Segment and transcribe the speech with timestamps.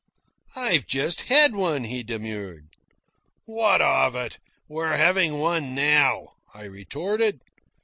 [0.55, 2.69] "I've just had one," he demurred.
[3.45, 4.39] "What of it?
[4.67, 7.39] we're having one now," I retorted.